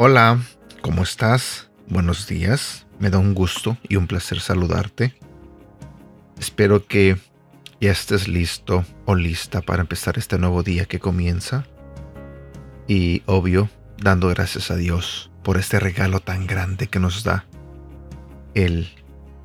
Hola, 0.00 0.40
¿cómo 0.80 1.02
estás? 1.02 1.68
Buenos 1.88 2.26
días. 2.26 2.86
Me 2.98 3.10
da 3.10 3.18
un 3.18 3.34
gusto 3.34 3.76
y 3.88 3.96
un 3.96 4.06
placer 4.06 4.40
saludarte. 4.40 5.14
Espero 6.38 6.86
que 6.86 7.18
ya 7.80 7.90
estés 7.92 8.26
listo 8.26 8.84
o 9.04 9.14
lista 9.14 9.60
para 9.60 9.82
empezar 9.82 10.16
este 10.16 10.38
nuevo 10.38 10.62
día 10.62 10.86
que 10.86 10.98
comienza. 10.98 11.66
Y 12.86 13.22
obvio, 13.26 13.68
dando 14.00 14.28
gracias 14.28 14.70
a 14.70 14.76
Dios 14.76 15.30
por 15.42 15.56
este 15.56 15.80
regalo 15.80 16.20
tan 16.20 16.46
grande 16.46 16.86
que 16.86 17.00
nos 17.00 17.24
da. 17.24 17.44
El 18.54 18.88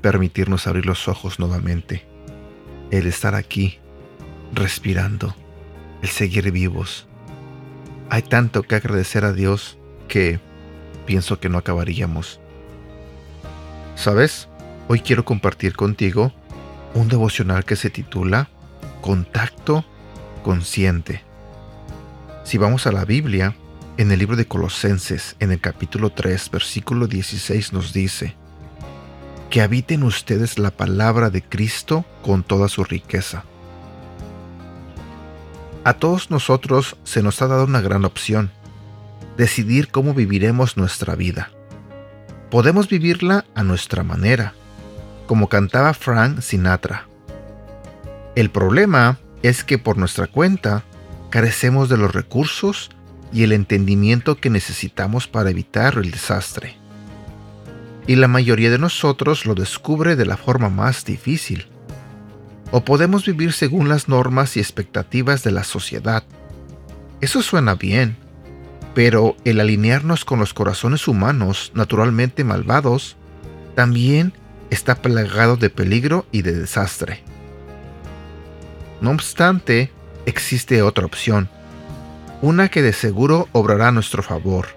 permitirnos 0.00 0.66
abrir 0.66 0.86
los 0.86 1.08
ojos 1.08 1.38
nuevamente. 1.38 2.06
El 2.90 3.06
estar 3.06 3.34
aquí, 3.34 3.78
respirando. 4.52 5.34
El 6.02 6.08
seguir 6.08 6.50
vivos. 6.50 7.06
Hay 8.08 8.22
tanto 8.22 8.62
que 8.62 8.74
agradecer 8.74 9.24
a 9.24 9.32
Dios 9.32 9.78
que 10.08 10.40
pienso 11.06 11.38
que 11.38 11.48
no 11.48 11.58
acabaríamos. 11.58 12.40
¿Sabes? 13.94 14.48
Hoy 14.88 15.00
quiero 15.00 15.24
compartir 15.24 15.76
contigo 15.76 16.32
un 16.94 17.08
devocional 17.08 17.64
que 17.64 17.76
se 17.76 17.90
titula 17.90 18.48
Contacto 19.00 19.84
Consciente. 20.42 21.22
Si 22.44 22.58
vamos 22.58 22.86
a 22.86 22.92
la 22.92 23.04
Biblia, 23.04 23.54
en 24.00 24.10
el 24.10 24.18
libro 24.18 24.34
de 24.34 24.46
Colosenses, 24.46 25.36
en 25.40 25.52
el 25.52 25.60
capítulo 25.60 26.08
3, 26.08 26.50
versículo 26.50 27.06
16 27.06 27.74
nos 27.74 27.92
dice, 27.92 28.34
que 29.50 29.60
habiten 29.60 30.04
ustedes 30.04 30.58
la 30.58 30.70
palabra 30.70 31.28
de 31.28 31.42
Cristo 31.42 32.06
con 32.22 32.42
toda 32.42 32.70
su 32.70 32.82
riqueza. 32.82 33.44
A 35.84 35.92
todos 35.92 36.30
nosotros 36.30 36.96
se 37.04 37.22
nos 37.22 37.42
ha 37.42 37.46
dado 37.46 37.66
una 37.66 37.82
gran 37.82 38.06
opción 38.06 38.50
decidir 39.36 39.88
cómo 39.88 40.14
viviremos 40.14 40.78
nuestra 40.78 41.14
vida. 41.14 41.50
Podemos 42.50 42.88
vivirla 42.88 43.44
a 43.54 43.62
nuestra 43.64 44.02
manera, 44.02 44.54
como 45.26 45.50
cantaba 45.50 45.92
Frank 45.92 46.40
Sinatra. 46.40 47.06
El 48.34 48.48
problema 48.48 49.18
es 49.42 49.62
que 49.62 49.76
por 49.76 49.98
nuestra 49.98 50.26
cuenta 50.26 50.84
carecemos 51.28 51.90
de 51.90 51.98
los 51.98 52.14
recursos 52.14 52.88
y 53.32 53.42
el 53.44 53.52
entendimiento 53.52 54.36
que 54.36 54.50
necesitamos 54.50 55.28
para 55.28 55.50
evitar 55.50 55.96
el 55.98 56.10
desastre. 56.10 56.76
Y 58.06 58.16
la 58.16 58.28
mayoría 58.28 58.70
de 58.70 58.78
nosotros 58.78 59.46
lo 59.46 59.54
descubre 59.54 60.16
de 60.16 60.26
la 60.26 60.36
forma 60.36 60.68
más 60.68 61.04
difícil. 61.04 61.66
O 62.72 62.84
podemos 62.84 63.26
vivir 63.26 63.52
según 63.52 63.88
las 63.88 64.08
normas 64.08 64.56
y 64.56 64.60
expectativas 64.60 65.42
de 65.42 65.52
la 65.52 65.64
sociedad. 65.64 66.24
Eso 67.20 67.42
suena 67.42 67.74
bien, 67.74 68.16
pero 68.94 69.36
el 69.44 69.60
alinearnos 69.60 70.24
con 70.24 70.38
los 70.38 70.54
corazones 70.54 71.06
humanos 71.06 71.72
naturalmente 71.74 72.44
malvados 72.44 73.16
también 73.74 74.32
está 74.70 74.96
plagado 74.96 75.56
de 75.56 75.70
peligro 75.70 76.26
y 76.32 76.42
de 76.42 76.52
desastre. 76.52 77.22
No 79.00 79.10
obstante, 79.10 79.90
existe 80.26 80.82
otra 80.82 81.06
opción, 81.06 81.48
una 82.42 82.68
que 82.68 82.82
de 82.82 82.92
seguro 82.92 83.48
obrará 83.52 83.88
a 83.88 83.92
nuestro 83.92 84.22
favor. 84.22 84.68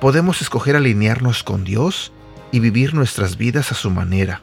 Podemos 0.00 0.42
escoger 0.42 0.76
alinearnos 0.76 1.42
con 1.42 1.64
Dios 1.64 2.12
y 2.50 2.60
vivir 2.60 2.94
nuestras 2.94 3.36
vidas 3.36 3.72
a 3.72 3.74
su 3.74 3.90
manera. 3.90 4.42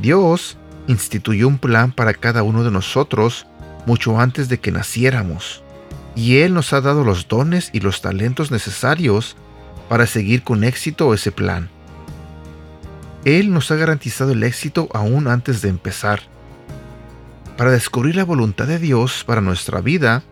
Dios 0.00 0.56
instituyó 0.86 1.48
un 1.48 1.58
plan 1.58 1.92
para 1.92 2.14
cada 2.14 2.42
uno 2.42 2.64
de 2.64 2.70
nosotros 2.70 3.46
mucho 3.86 4.18
antes 4.18 4.48
de 4.48 4.58
que 4.60 4.72
naciéramos 4.72 5.62
y 6.14 6.38
Él 6.38 6.54
nos 6.54 6.72
ha 6.72 6.80
dado 6.80 7.04
los 7.04 7.28
dones 7.28 7.70
y 7.72 7.80
los 7.80 8.00
talentos 8.00 8.50
necesarios 8.50 9.36
para 9.88 10.06
seguir 10.06 10.42
con 10.42 10.64
éxito 10.64 11.12
ese 11.12 11.32
plan. 11.32 11.68
Él 13.24 13.52
nos 13.52 13.70
ha 13.70 13.76
garantizado 13.76 14.32
el 14.32 14.42
éxito 14.42 14.88
aún 14.92 15.28
antes 15.28 15.62
de 15.62 15.70
empezar. 15.70 16.20
Para 17.56 17.70
descubrir 17.70 18.16
la 18.16 18.24
voluntad 18.24 18.66
de 18.66 18.78
Dios 18.78 19.24
para 19.24 19.40
nuestra 19.40 19.80
vida, 19.80 20.22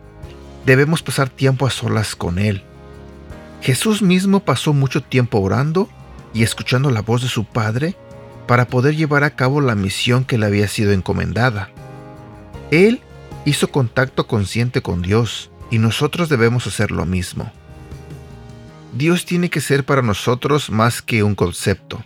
debemos 0.65 1.03
pasar 1.03 1.29
tiempo 1.29 1.65
a 1.65 1.69
solas 1.69 2.15
con 2.15 2.39
Él. 2.39 2.63
Jesús 3.61 4.01
mismo 4.01 4.41
pasó 4.41 4.73
mucho 4.73 5.01
tiempo 5.01 5.39
orando 5.39 5.89
y 6.33 6.43
escuchando 6.43 6.89
la 6.89 7.01
voz 7.01 7.21
de 7.21 7.29
su 7.29 7.45
Padre 7.45 7.95
para 8.47 8.67
poder 8.67 8.95
llevar 8.95 9.23
a 9.23 9.35
cabo 9.35 9.61
la 9.61 9.75
misión 9.75 10.25
que 10.25 10.37
le 10.37 10.45
había 10.45 10.67
sido 10.67 10.91
encomendada. 10.91 11.69
Él 12.71 13.01
hizo 13.45 13.69
contacto 13.69 14.27
consciente 14.27 14.81
con 14.81 15.01
Dios 15.01 15.51
y 15.71 15.77
nosotros 15.77 16.29
debemos 16.29 16.67
hacer 16.67 16.91
lo 16.91 17.05
mismo. 17.05 17.51
Dios 18.93 19.25
tiene 19.25 19.49
que 19.49 19.61
ser 19.61 19.85
para 19.85 20.01
nosotros 20.01 20.69
más 20.69 21.01
que 21.01 21.23
un 21.23 21.35
concepto. 21.35 22.03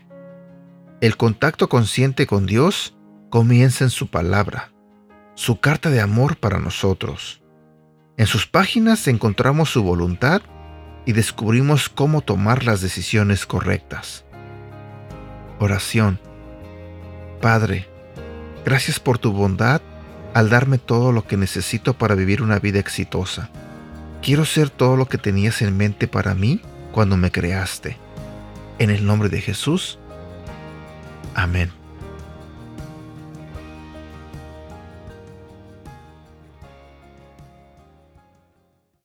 El 1.01 1.18
contacto 1.18 1.69
consciente 1.69 2.28
con 2.28 2.45
Dios 2.45 2.95
comienza 3.29 3.84
en 3.84 3.89
su 3.89 4.07
palabra, 4.07 4.72
su 5.35 5.59
carta 5.59 5.89
de 5.89 6.01
amor 6.01 6.38
para 6.38 6.59
nosotros. 6.59 7.41
En 8.17 8.25
sus 8.25 8.47
páginas 8.47 9.07
encontramos 9.07 9.69
su 9.69 9.83
voluntad 9.83 10.41
y 11.05 11.13
descubrimos 11.13 11.88
cómo 11.88 12.22
tomar 12.22 12.66
las 12.66 12.81
decisiones 12.81 13.45
correctas. 13.45 14.25
Oración. 15.59 16.19
Padre, 17.41 17.88
gracias 18.66 19.00
por 19.00 19.19
tu 19.19 19.31
bondad 19.31 19.81
al 20.33 20.50
darme 20.50 20.79
todo 20.79 21.11
lo 21.11 21.27
que 21.27 21.38
necesito 21.38 21.94
para 21.94 22.16
vivir 22.16 22.41
una 22.41 22.57
vida 22.57 22.79
exitosa. 22.79 23.51
Quiero 24.23 24.45
ser 24.45 24.72
todo 24.72 24.97
lo 24.97 25.06
que 25.06 25.19
tenías 25.19 25.61
en 25.61 25.77
mente 25.77 26.07
para 26.07 26.33
mí 26.33 26.59
cuando 26.91 27.17
me 27.17 27.31
creaste. 27.31 27.97
En 28.79 28.89
el 28.89 29.06
nombre 29.06 29.29
de 29.29 29.41
Jesús. 29.41 30.00
Amén. 31.35 31.72